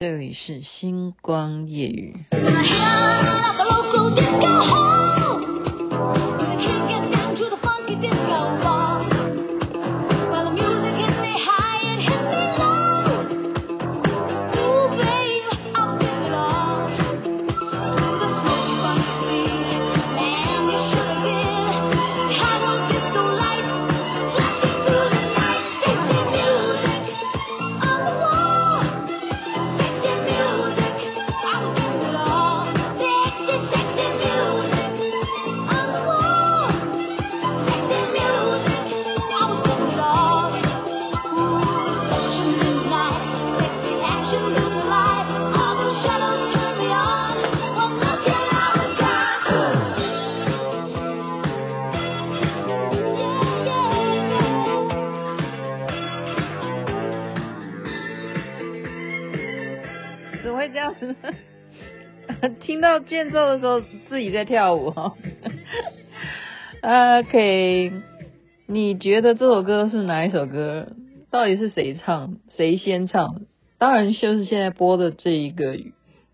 [0.00, 2.14] 这里是星光夜语。
[62.78, 65.16] 听到间奏的时候，自己在跳舞哈。
[67.18, 67.92] OK，
[68.66, 70.92] 你觉得这首歌是哪一首歌？
[71.28, 72.36] 到底是谁唱？
[72.56, 73.46] 谁先唱？
[73.78, 75.76] 当然就是现在播的这一个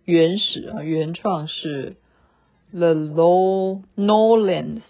[0.05, 1.97] 原始啊，原创是
[2.73, 4.83] The Low Nolans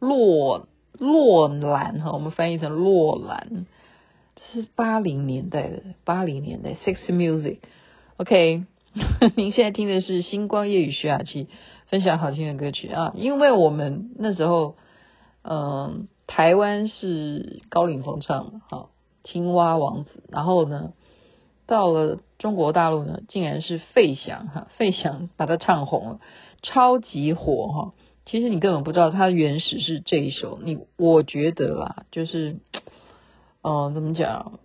[0.00, 3.64] 洛洛兰哈，我们翻译成洛兰，
[4.36, 7.56] 这是八零年代的八零年代 Sexy Music。
[8.18, 8.64] OK。
[9.36, 11.46] 您现在听的是星光夜雨徐雅琪
[11.86, 14.74] 分享好听的歌曲啊，因为我们那时候，
[15.42, 18.90] 嗯、台湾是高凌风唱的，好，
[19.22, 20.92] 青蛙王子，然后呢，
[21.66, 26.20] 到了中国大陆呢，竟然是费翔哈，费翔把它唱红了，
[26.62, 27.94] 超级火哈。
[28.26, 32.58] 其实你根本不知道它原始是这一首，你我觉得啦，就是，
[33.62, 34.58] 嗯、怎么讲，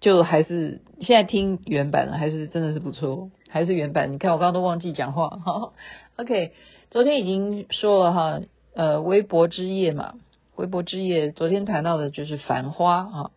[0.00, 3.30] 就还是现在听原版的，还是真的是不错。
[3.50, 5.72] 还是原版，你看我刚刚都忘记讲话哈。
[6.16, 6.52] OK，
[6.90, 8.40] 昨天已经说了哈，
[8.74, 10.14] 呃，微博之夜嘛，
[10.56, 13.30] 微博之夜，昨天谈到的就是繁花啊，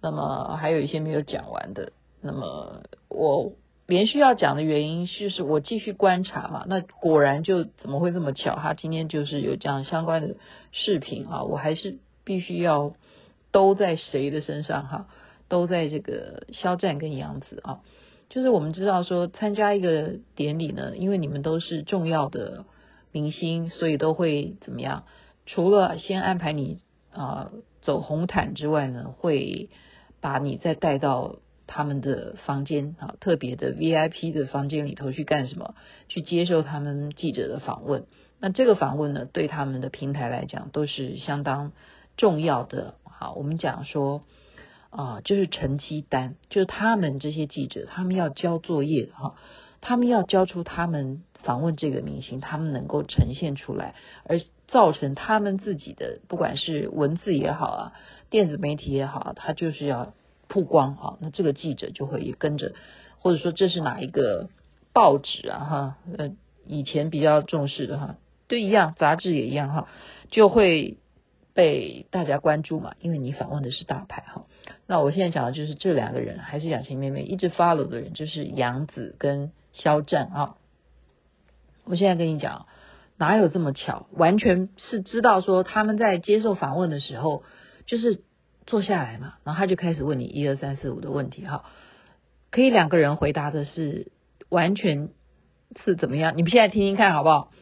[0.00, 3.52] 那么还有一些没有讲完的，那么我
[3.86, 10.34] 连续要讲的原因就是我继续观察嘛，那果然就怎么会这么巧，他今天就是有这样相关的
[10.72, 12.94] 视频啊，我还是必须要
[13.52, 15.06] 都在谁的身上哈，
[15.48, 17.80] 都在这个肖战跟杨紫啊。
[18.28, 22.64] 就是我们知道说参加一个典礼呢，因为你们都是重要的
[23.12, 25.04] 明星，所以都会怎么样？
[25.46, 26.78] 除了先安排你
[27.12, 29.68] 啊、走红毯之外呢，会
[30.20, 31.36] 把你再带到
[31.66, 35.74] 他们的房间啊，特别的 VIP 的房间里头去干什么？
[36.08, 38.06] 去接受他们记者的访问。
[38.40, 41.72] 那这个访问呢，对他们的平台来讲都是相当
[42.16, 42.96] 重要的。
[43.04, 44.22] 好，我们讲说。
[44.96, 49.34] 啊，就是成绩单，就是他们这些记者，他们要交作业哈，
[49.80, 57.92] 他们要交出他们访问这个明星，他们能够呈现出来，而造成他们自己的，不管是文字也好啊，
[58.30, 60.14] 电子媒体也好，他就是要
[60.46, 62.72] 曝光哈，那这个记者就会也跟着，
[63.18, 64.48] 或者说这是哪一个
[64.92, 66.30] 报纸啊哈，呃，
[66.68, 68.14] 以前比较重视的哈，
[68.46, 69.88] 都一样，杂志也一样哈，
[70.30, 70.98] 就会
[71.54, 74.44] 被大家关注嘛，因为你访问的是大牌哈。
[74.86, 80.56] 那我现在讲的就是这两个人，还是雅琪妹妹一直 follow 的人，就是杨紫跟肖战啊。
[81.84, 82.66] 我现在跟你讲，
[83.16, 84.08] 哪有这么巧？
[84.12, 87.44] 完全是知道说他们在接受访问的时候，
[87.86, 88.22] 就是
[88.66, 91.64] 坐下来嘛，然后他就开始问你一二三四五的问题哈，
[92.50, 94.10] 可以两个人回答的是
[94.48, 95.10] 完全
[95.84, 96.36] 是怎么样？
[96.36, 97.52] 你们现在听听看好不好？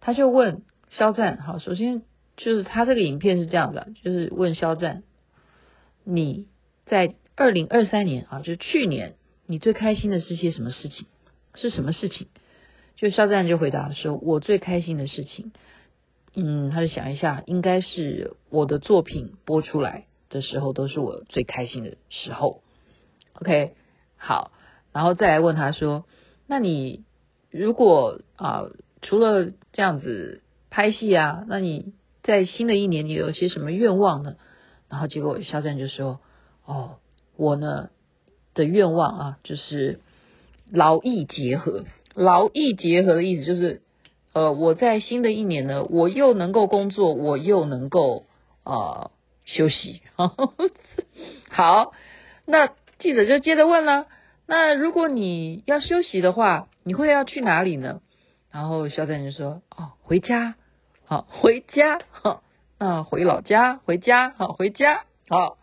[0.00, 2.02] 他就问肖战，好，首先
[2.42, 5.02] 就是他这个影片是这样的，就是问肖战，
[6.04, 6.48] 你。
[6.86, 9.14] 在二零二三年啊，就去年，
[9.46, 11.06] 你最开心的是些什么事情？
[11.54, 12.26] 是什么事情？
[12.96, 15.52] 就肖战就回答说：“我最开心的事情，
[16.34, 22.60] 嗯，他就想一下，应该是我的作品播出来的时候，都是我最开心的时候。
[23.34, 23.74] ”OK，
[24.16, 24.50] 好，
[24.92, 26.06] 然后再来问他说
[26.48, 27.04] ：“那你
[27.52, 28.64] 如果啊，
[29.00, 34.36] 除了这样子拍戏啊，那你在新的一年你有些什么愿望呢？”
[34.88, 36.20] 然后结果肖战就说。
[36.66, 36.98] 哦，
[37.36, 37.90] 我呢
[38.54, 39.98] 的愿望啊，就是
[40.70, 41.84] 劳逸结合。
[42.14, 43.82] 劳逸结合的意思就是，
[44.34, 48.26] 呃，我在新的一年呢，我又能够工作，我又能够
[48.62, 49.10] 啊、呃、
[49.46, 50.02] 休息。
[51.50, 51.92] 好，
[52.46, 52.68] 那
[53.00, 54.06] 记者就接着问了，
[54.46, 58.00] 那如果你要休息的话，你会要去哪里呢？
[58.52, 60.54] 然后肖战就说：哦，回家，
[61.10, 62.40] 好，回家，好，
[62.78, 65.58] 啊，回老家，回家，好，回家，好。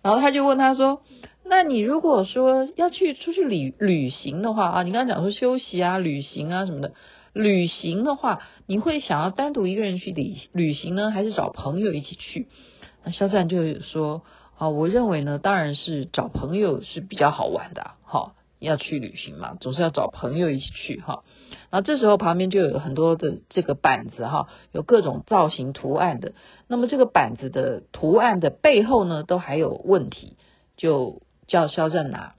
[0.00, 1.02] 然后他就问他说
[1.44, 6.94] ：“那你如果说要去出去旅旅行的话啊，你刚刚讲说休息啊、旅行啊什么的，
[7.34, 12.48] 旅行的话，你会想要单独一个人去旅旅行呢，还是找朋友一起去？
[13.04, 14.22] 那肖战就说
[14.56, 21.24] 啊，我认为呢，当然是找朋友是比较好玩的，哈，要去旅行嘛，总是要找朋友一起去哈。
[21.70, 26.32] 然后这时候旁边就有很多的这个板子哈，有各种造型图案的。
[26.66, 30.36] 那么这个板子的图案的背后呢，都还有问题，
[30.76, 32.34] 就叫肖战拿。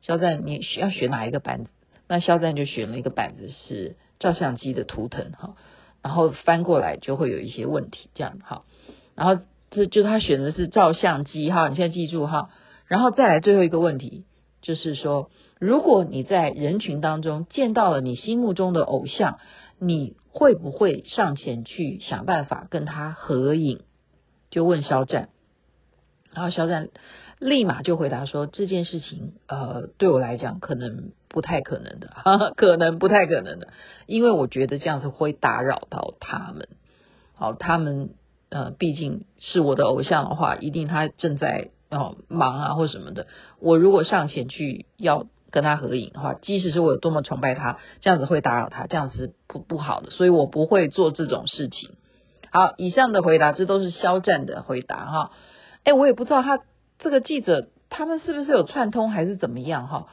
[0.00, 1.70] 肖战你需要选哪一个板子？
[2.08, 5.56] 那肖战就选了一个板子是照相机的图腾哈，
[6.02, 8.62] 然后翻过来就会有一些问题这样哈。
[9.14, 12.48] 然后这就他选的是照相机哈，你现在记住哈。
[12.86, 14.24] 然后再来最后一个问题，
[14.62, 15.30] 就是说。
[15.60, 19.38] 如果你在人群当中见到了你心目中的偶像，
[19.78, 23.80] 你会不会上前去想办法跟他合影？
[24.50, 25.28] 就问肖战，
[26.32, 26.88] 然后肖战
[27.38, 33.68] 立马就回答说：“这件事情，呃，对我来讲可能不太可能的，哈哈，可能不太可能的，
[34.06, 36.68] 因为我觉得这样子会打扰到他们。
[37.34, 38.14] 好，他们
[38.48, 43.26] 呃，毕竟是我的偶像的话，一定他正在哦忙啊或什么的。
[43.58, 51.96] 我如果上前去要。”跟他合影的话，即使是我有多么崇拜他，这样子会打扰他，这样子不不好的，所以我不会做这种事情。
[52.52, 55.32] 好，以上的回答，这都是肖战的回答哈。
[55.82, 56.60] 哎，我也不知道他
[57.00, 60.06] 这个记者他们是不是有串通还是怎么样哈？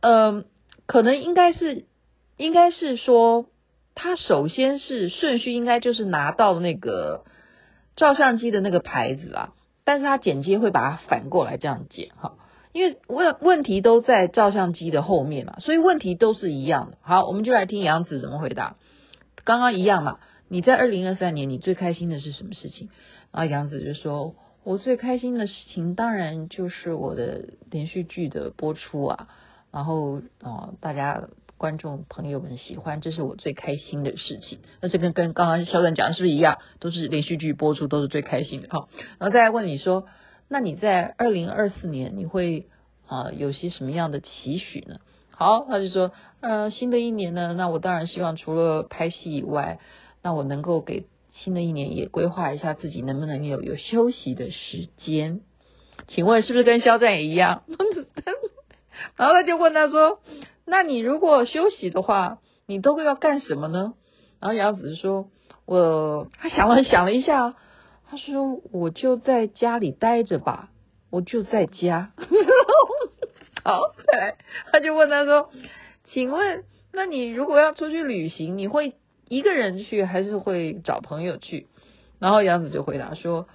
[0.00, 0.44] 嗯、呃，
[0.86, 1.84] 可能应该是，
[2.36, 3.46] 应该是说
[3.94, 7.22] 他首先是顺序应该就是拿到那个
[7.94, 9.52] 照相机的那个牌子啊，
[9.86, 12.34] 但是他剪接会把它反过来这样剪哈。
[12.72, 16.98] 因为问问题都在照相机的后面嘛，所以问题都是一样的。
[17.00, 18.76] 好，我们就来听杨紫怎么回答。
[19.44, 20.18] 刚刚一样嘛，
[20.48, 22.90] 你在二零二三年你最开心的是什么事情？
[23.32, 29.28] 然后杨紫就说：“我最开心的事情当然就是我的连续剧的播出啊，
[29.72, 31.28] 然后哦，大家
[31.58, 34.60] 观众朋友们喜欢，这是我最开心的事情。
[34.80, 36.58] 那这跟跟刚刚肖战讲的是不是一样？
[36.80, 38.68] 都是连续剧播出都是最开心的。
[38.70, 38.88] 好，
[39.18, 40.06] 然后再来问你说。”
[40.48, 42.68] 那你在二零二四年你会
[43.08, 45.00] 啊、有些什么样的期许呢？
[45.30, 49.80] 好，他就说，呃，新的一年呢，那我当然希望除了拍戏以外，
[50.22, 55.40] 那我能够给新的一年也规划一下自己能不能有有休息的时间。
[56.06, 57.64] 请问是不是跟肖战也一样？
[59.16, 60.20] 然后他就问他说，
[60.66, 63.94] 那你如果休息的话，你都会要干什么呢？
[64.40, 65.28] 然后杨紫说，
[65.64, 67.54] 我他想了想了一下。
[68.08, 70.70] 他说：“我就在家里待着吧，
[71.10, 72.12] 我就在家。
[73.64, 74.36] ”好，再来，
[74.70, 75.50] 他就问他说
[76.06, 78.94] ：“请问，那你如果要出去旅行，你会
[79.28, 81.66] 一个人去，还是会找朋友去？”
[82.20, 83.48] 然后杨紫就回答说：“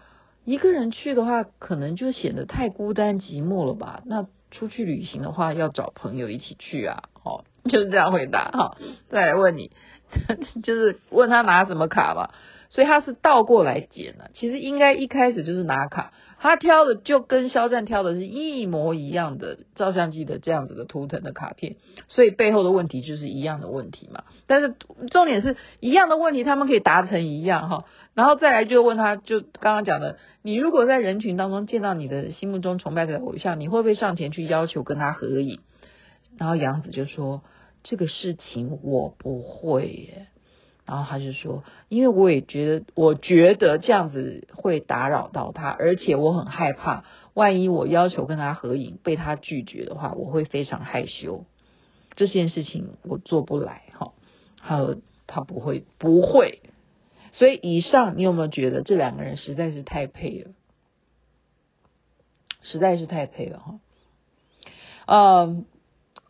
[0.44, 4.02] 一个人去的话，可能就显得太孤单寂寞了吧？
[4.06, 8.52] 那出去旅行的话，要找朋友一起去啊。”哦，就是这样回答。
[8.52, 8.78] 好，
[9.10, 9.72] 再来问你，
[10.64, 12.34] 就是问他拿什么卡吧。
[12.70, 21.76] 所以他是倒过来剪的，其实应该一开始就是拿卡，他挑的就跟肖战挑的是一模一样的照相机的这样子的图腾的卡片，
[22.08, 24.24] 所以背后的问题就是一样的问题嘛。
[24.48, 24.74] 但是
[25.10, 27.84] 重点是一样的问题，他们可以答成一样哈。
[28.14, 35.60] 然后再来就问他，就刚刚讲的，你如果在人群当中见到你的心目中崇拜的偶像，你会不会上前去要求跟他合影？
[36.38, 37.42] 然后杨紫就说，
[37.84, 40.28] 这个事情我不会耶。
[40.86, 51.46] 然后他就说，因为我也觉得，我觉得这样子会打扰到他，而且我很害怕，万一我要求跟他合影被他拒绝的话，我会非常害羞。
[52.16, 54.12] 这件事情我做不来哈。
[54.60, 54.98] 还有
[55.28, 56.60] 他不会不会，
[57.42, 60.52] 所以以上你有没有觉得这两个人实在是太配了？
[62.62, 63.80] 实在是太配了哈。
[65.08, 65.66] 嗯，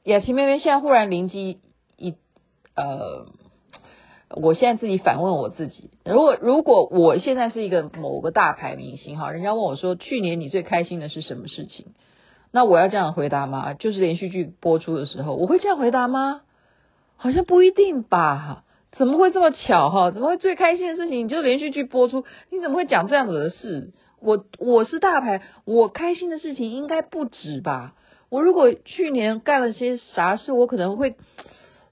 [0.03, 1.59] 雅琪妹妹现在忽然灵机
[1.97, 2.15] 一
[2.75, 3.27] 呃。
[4.29, 11.87] 我现在自己反问我自己，如果如果我现在是一个某个大牌明星哈，人家问我说，去年你最开心的是什么事情？
[12.51, 13.73] 那我要这样回答吗？
[13.73, 16.43] 就是连续剧播出的时候，我会这样回答吗？
[17.17, 18.63] 好像不一定吧哈？
[19.01, 20.11] 怎么会这么巧哈？
[20.11, 22.23] 怎么会最开心的事情你就连续剧播出？
[22.51, 23.93] 你怎么会讲这样子的事？
[24.19, 27.95] 我我是大牌，我开心的事情应该不止吧？
[28.29, 31.15] 我如果去年干了些啥事，我可能会。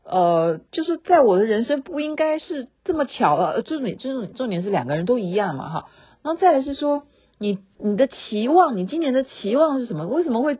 [0.03, 5.85] 呃，就是在我的人生不应该是这么巧了，重点重点重点是两个人都一样嘛哈，
[6.21, 7.03] 然后再来是说
[7.39, 10.05] 你你的期望，你今年的期望是什么？
[10.05, 10.59] 为什么会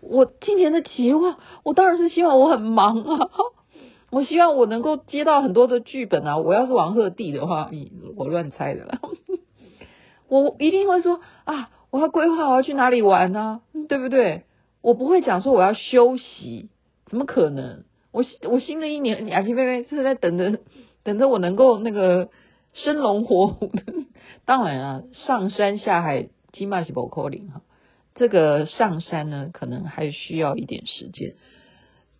[0.00, 1.36] 我今年的期望？
[1.64, 3.28] 我当然是希望我很忙啊，
[4.14, 6.38] 我希望我能够接到很多的剧本啊。
[6.38, 9.00] 我要是王鹤棣的话，你我乱猜的啦，
[10.28, 14.44] 我一定会说啊，我要规划我要去哪里玩呢，对不对？
[14.80, 16.68] 我不会讲说我要休息，
[17.06, 17.84] 怎么可能？
[18.12, 20.60] 我我新的一年，雅琪妹妹是在等着
[21.02, 22.28] 等着我能够那个
[22.72, 23.82] 生龙活虎的。
[24.46, 27.62] 当然啊，上山下海，起码是不可能哈。
[28.14, 31.34] 这个上山呢，可能还需要一点时间。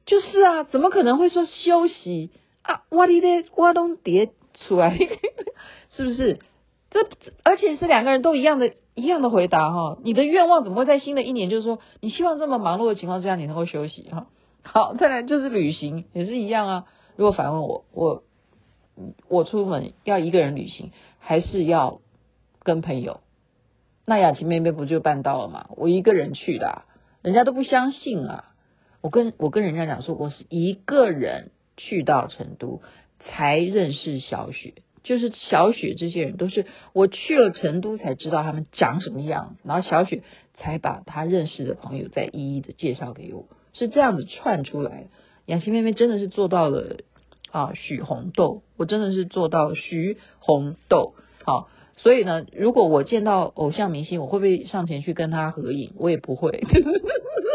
[0.07, 2.31] 就是啊，怎么可能会说休息
[2.63, 2.83] 啊？
[2.91, 4.99] 我的嘞，我都叠出来，
[5.91, 6.39] 是不是？
[6.91, 7.09] 这
[7.43, 9.99] 而且是两个人都一样的，一样的回答哈。
[10.05, 11.51] 你的愿望怎么会在新的一年？
[11.51, 14.27] 就是说，你希望这么忙碌的情况之下，你能够休息哈。
[14.63, 16.85] 好，再来就是旅行，也是一样啊。
[17.17, 18.23] 如果反问我，我
[19.29, 22.01] 我出门要一个人旅行，还是要
[22.63, 23.21] 跟朋友？
[24.07, 25.67] 那雅琪妹妹不就办到了吗？
[25.77, 26.83] 我一个人去的，
[27.23, 28.54] 人家都不相信啊。
[29.05, 32.81] 我跟我跟人家讲说，我是一个人去到成都
[33.21, 40.23] 才认识小雪，就是小雪这些人都是我去了成都才知道他们长什么样，然后小雪
[40.55, 43.45] 才把她认识的朋友再一一的介绍给我，
[43.75, 45.07] 是这样子串出来的。
[45.45, 46.97] 雅琪妹妹真的是做到了
[47.51, 51.13] 啊，许红豆，我真的是做到徐红豆，
[51.45, 51.69] 好。
[51.97, 55.93] 所以呢，如果我见到偶像明星，我会不会上前去跟他合影？
[55.97, 56.65] 我也不会。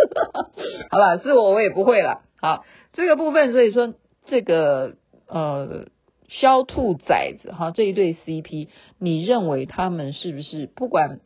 [0.92, 2.22] 好了，是我我也不会了。
[2.42, 3.94] 好，这个部分，所以说
[4.26, 4.96] 这个
[5.28, 5.88] 呃，
[6.28, 11.20] 肖兔崽子哈这一对 CP，你认为他们是不是不管？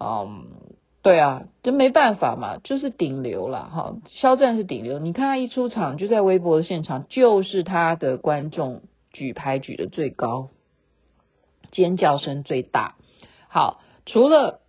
[0.00, 0.46] 嗯，
[1.02, 3.96] 对啊，这没办法嘛，就是顶流了哈。
[4.06, 10.50] 肖战是顶流，你看他一出场就在微博的现场，就是他的观众举牌举的最高。
[11.70, 12.94] 尖叫声最大。
[13.48, 14.60] 好，除了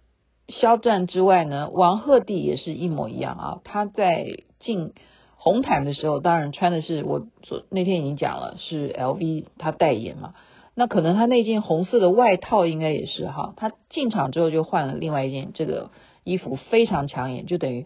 [0.49, 3.61] 肖战之外呢，王鹤棣也是一模一样啊。
[3.63, 4.25] 他在
[4.59, 4.93] 进
[5.35, 10.33] 红毯的时候，当然穿的是我昨那天已经讲了，是 LV 他代言嘛。
[10.75, 13.53] 那可能他那件红色的外套应该也是哈。
[13.57, 15.91] 他进场之后就换了另外一件这个
[16.23, 17.85] 衣服，非常抢眼，就等于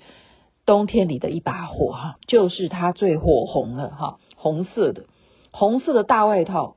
[0.65, 5.05] 冬天里的一把火哈，就是他最火红的哈，红色的
[5.51, 6.75] 红色的大外套。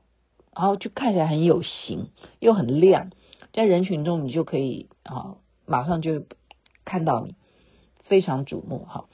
[0.59, 2.07] 然后就看起来很有型，
[2.39, 3.11] 又很亮，
[3.53, 5.35] 在人群中你就可以啊，
[5.67, 6.23] 马上就
[6.85, 7.35] 看到你，
[8.05, 9.05] 非常瞩目哈。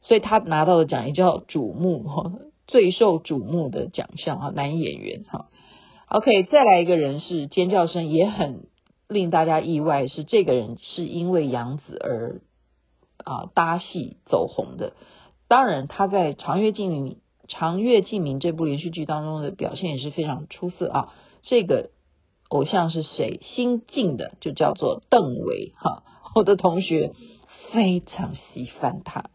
[0.00, 2.32] 所以他拿到的奖也叫瞩目哈，
[2.66, 5.48] 最受瞩目的奖项哈，男演员哈。
[6.08, 8.68] OK，再来一个人是尖叫声也很
[9.08, 12.40] 令大家意外，是这个人是因为杨紫而
[13.24, 14.94] 啊搭戏走红的。
[15.48, 17.18] 当然他在长月烬明。
[17.52, 21.12] 《长月烬明》这部连续剧当中的表现也是非常出色啊！
[21.42, 21.90] 这个
[22.50, 23.38] 偶像是谁？
[23.42, 26.02] 新晋的，就叫做邓唯哈。
[26.34, 27.12] 我的同学
[27.72, 29.30] 非常喜欢他，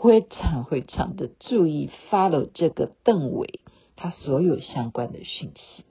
[0.00, 3.60] 非常非常的注意 follow 这个邓唯
[3.96, 5.84] 他所有相关的讯息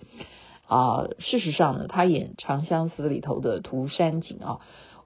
[0.66, 1.08] 啊。
[1.20, 4.60] 事实上呢，他演《长相思》里头的涂山璟啊，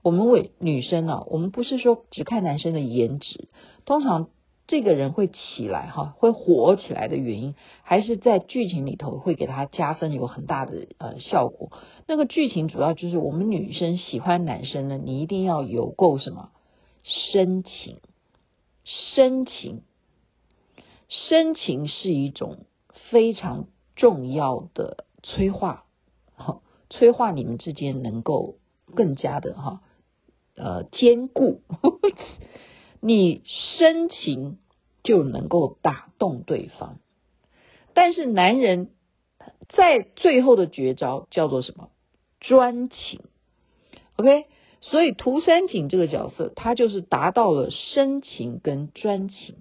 [0.04, 3.50] 我们为女生啊，我们不是说只看男生的颜值，
[3.86, 4.30] 通常。
[4.68, 7.54] 这个人会起来哈，会火起来的原因，
[7.84, 11.72] 还是在剧情里头会给他加分有很大的呃效果。
[12.08, 16.50] 那个剧情主要就是我们女生喜欢男生呢，你一定要有够什么
[17.04, 17.98] 深情，
[18.84, 19.82] 深情，
[21.10, 22.66] 深情是一种
[23.12, 25.86] 非常重要的催化，
[26.36, 28.56] 哈，催化你们之间能够
[28.96, 29.82] 更加的哈
[30.56, 31.62] 呃坚固。
[33.08, 34.58] 你深情
[35.04, 36.98] 就能够打动对方，
[37.94, 38.90] 但是男人
[39.70, 41.92] 在最后的绝招叫做什么？
[42.40, 43.22] 专情。
[44.16, 44.48] OK，
[44.82, 49.58] 所以涂山璟这个角色，他就是达到了深情跟专情。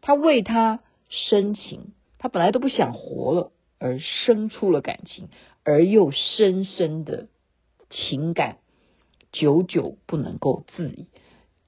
[0.00, 5.28] 他为他深情，他本来都不想活了，而生出了感情，
[5.62, 7.28] 而又深深的
[7.88, 8.58] 情感，
[9.30, 11.06] 久久不能够自已。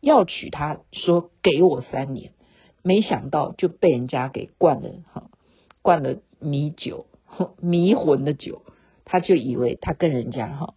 [0.06, 2.30] 要娶她，说给我三年，
[2.84, 5.30] 没想到就被人家给灌了哈，
[5.82, 7.06] 灌了迷酒，
[7.60, 8.62] 迷魂的酒，
[9.04, 10.74] 他就以为他跟人家哈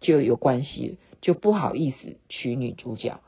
[0.00, 3.20] 就有关系，就不好意思娶女主角。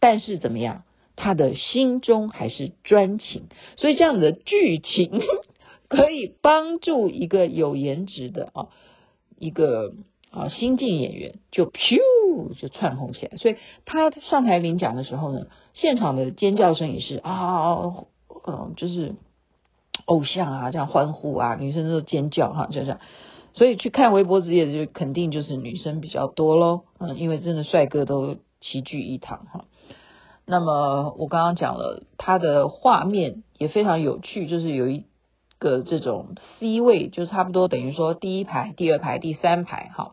[0.00, 0.84] 但是怎么样，
[1.14, 3.42] 他的心中还是专情，
[3.76, 5.20] 所以这样的剧情
[5.88, 8.68] 可以帮助一个有颜值的啊
[9.38, 9.92] 一个。
[10.36, 11.98] 啊，新晋演员就咻
[12.60, 18.04] 就窜红起来，所以他上台领奖的时候呢，现场的尖叫声也是啊，
[18.46, 19.14] 嗯，就是
[20.04, 23.00] 偶像啊这样欢呼啊，女生都尖叫哈，就这样。
[23.54, 29.64] 所以去看微博之夜的就肯定就是女生比较多喽，嗯，因为真的帅哥都齐聚一堂哈。
[30.44, 35.04] 那么我刚刚讲了，他的画面也非常有趣，就是有一
[35.58, 40.12] 个这种 C 位，就差不多等于说第一排、第二排、第三排哈。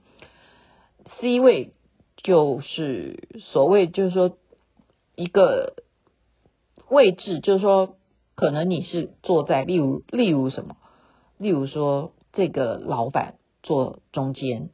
[1.20, 1.74] C 位
[2.18, 4.38] 就是所谓，就是说
[5.16, 5.76] 一个
[6.90, 7.96] 位置，就是说，
[8.36, 10.76] 可能你是坐在，例如，例如什么？
[11.38, 14.70] 例如说，这个老板坐中间，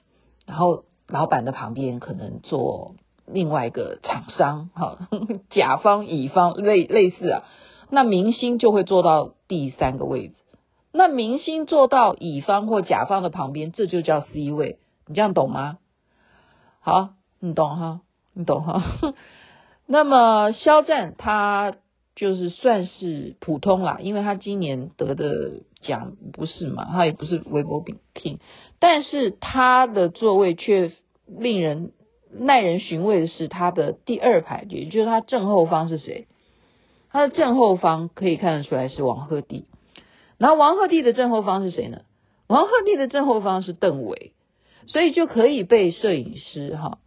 [0.46, 2.96] 然后老板的旁边可能坐
[3.26, 5.08] 另外一个厂商，哈，
[5.50, 7.44] 甲方乙方类类似啊。
[7.90, 10.36] 那明星就会坐到第三个位置。
[10.92, 14.80] 那明星坐到乙方或甲方的旁边，这就叫 C 位。
[15.08, 15.80] 你这样懂吗？
[16.80, 17.10] 好，
[17.40, 18.02] 你懂哈，
[18.34, 19.14] 你懂哈。
[19.86, 21.76] 那么肖战他
[22.16, 28.40] 就是算是普通啦，因为他今年得的奖不是嘛，他也不是韦伯比 King，
[28.80, 30.92] 但是他的座位却
[31.26, 31.92] 令人
[32.32, 36.28] 耐人寻味的是，他的第二排，也就是他正后方是谁？
[37.12, 39.64] 他的正后方可以看得出来是王鹤棣，
[40.38, 42.02] 然后王鹤棣的正后方是谁呢？
[42.48, 44.34] 王鹤棣的正后方是邓唯，
[44.90, 47.00] 所以就可以被摄影师哈，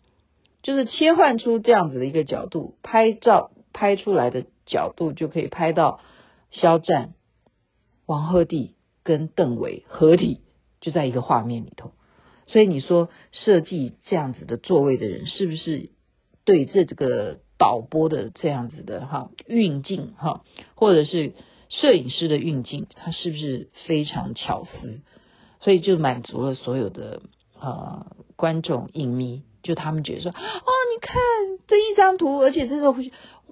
[0.63, 6.01] 就是切换出这样子的一个角度拍照，拍出来的角度就可以拍到
[6.51, 7.13] 肖战、
[8.07, 8.71] 王鹤棣
[9.03, 10.41] 跟邓唯合体
[10.81, 11.93] 就在一个画面里头，
[12.47, 15.91] 所以你说设计这样子的座位的人是不是
[16.45, 17.41] 对这这个？
[17.59, 20.43] 导播的这样子的哈运镜哈，
[20.75, 21.33] 或者是
[21.69, 25.01] 摄影师的运镜，他是不是非常巧思？
[25.61, 27.23] 所以就满足了所有的
[27.63, 31.23] 呃观众影迷，就他们觉得说，哦，你看
[31.69, 32.93] 这一张图，而且这个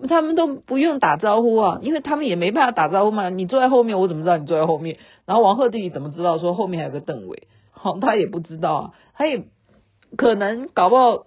[0.08, 3.30] 他们都不用打招呼啊，因为他们也没办法打招呼嘛。
[3.30, 4.98] 你坐在后面，我怎么知道你坐在后面？
[5.24, 7.46] 然后王鹤棣怎么知道说后面还有个邓伟？
[7.70, 9.44] 好，他也不知道啊，他也
[10.16, 11.26] 可能搞不好。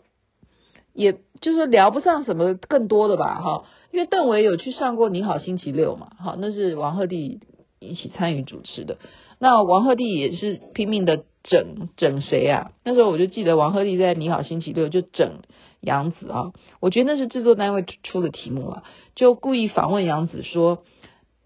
[0.95, 7.39] 也就是聊不上什么更多的吧，哈，因为邓伟有去上过《你好星期六》嘛，哈，那是王鹤棣
[7.79, 8.99] 一起参与主持的。
[9.39, 12.71] 那王鹤棣也是拼命的整整谁啊？
[12.83, 15.39] 那时候我就记得王鹤棣在《你好星期六》就整
[15.81, 18.83] 杨紫啊，我觉得那是制作单位出的题目啊，
[19.15, 20.83] 就故意访问杨紫说：“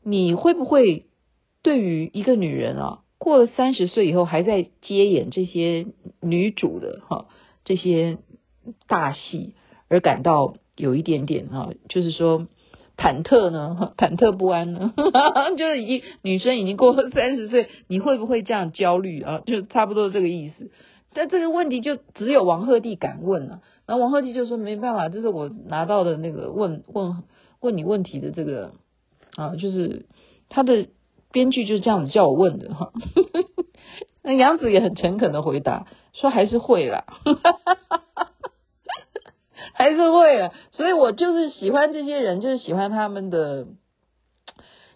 [0.03, 1.05] 你会不会
[1.61, 5.87] 对于一个女人啊，过了三十岁以后还在接演这些
[6.21, 7.25] 女主的哈
[7.65, 8.17] 这些？”
[8.85, 9.55] 大戏
[9.87, 12.47] 而感到有一点点啊，就是说
[12.97, 14.93] 忐忑呢， 忐忑不安呢，
[15.57, 19.41] 就是已经女生已经过了 三十岁，你会不会这样焦虑啊？
[19.45, 20.71] 就差不多这个意思。
[21.13, 27.23] 但这个问题就只有王鹤棣敢问了，然后王鹤棣就说没办法，这是我拿到的那个问问
[27.61, 28.71] 问你问题的这个
[29.35, 30.05] 啊，就是
[30.49, 30.87] 他的
[31.31, 32.91] 编剧就是这样子叫我问的哈。
[34.23, 37.05] 那杨紫也很诚恳的回答说还是会啦。
[39.77, 43.67] 还是会啊，所以我就是喜欢这些人，就是喜欢他们的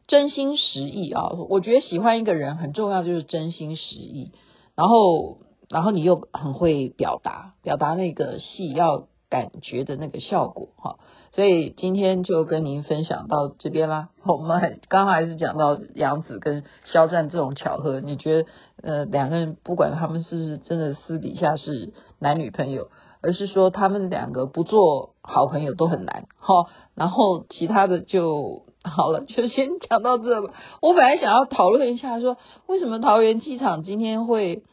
[0.07, 1.29] 真心实意啊。
[1.49, 4.31] 我觉得喜欢一个人很重要，就是真心实意。
[4.75, 5.37] 然后，
[5.69, 10.97] 然后你又很会表达，表达那个戏要感觉的那个效果哈。
[11.31, 14.09] 所以今天就跟您分享到这边啦。
[14.25, 18.49] 我们还刚刚还是讲到杨紫跟肖战这种巧合，你觉得
[18.81, 22.89] 呃两个人不管他们是不是真的私底下是男女朋友？
[23.21, 30.53] 而是说他们两个不做好朋友都很难，好，然后其他的就好了， 就先讲到这吧。
[30.81, 34.63] 我本来想要讨论一下，说为什么桃园机场今天会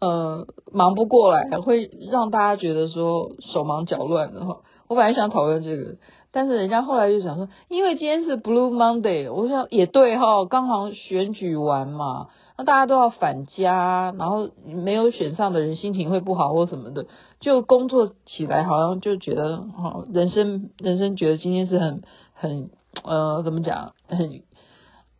[0.00, 4.60] 呃忙不过来，会让大家觉得说手忙脚乱的哈。
[4.88, 5.96] 我本来想讨论这个，
[6.32, 12.28] 但是人家后来就想说，因为今天是 Blue Monday，我想也对哈，刚好选举完嘛。
[12.56, 17.06] 那大家都要返家，然后没有选上的人心情会不好或什么的，
[17.40, 22.02] 就工作起来好像就觉得，哈，人生人生觉得今天是很
[22.34, 22.70] 很
[23.04, 24.42] 呃怎么讲很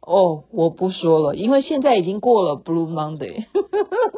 [0.00, 3.44] 哦，我不说了，因为现在已经过了 Blue Monday，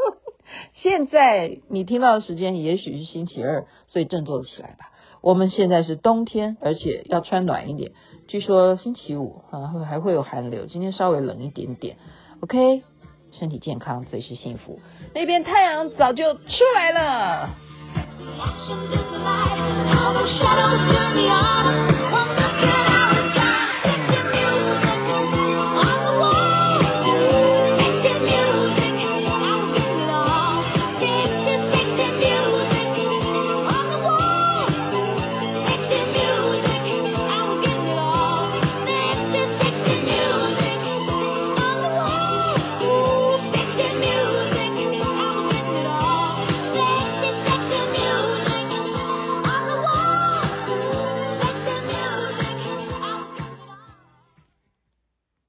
[0.75, 4.91] 现在你听到的时间也许是星期二，所以振作起来吧。
[5.25, 7.93] 我们现在是冬天，而且要穿暖一点。
[8.29, 11.97] 据说星期五啊会还会有寒流，今天稍微冷一点点。
[12.41, 12.85] OK。
[13.33, 14.79] 身体健康，随时幸福。
[15.13, 16.41] 那边太阳早就出
[16.77, 17.51] 来了。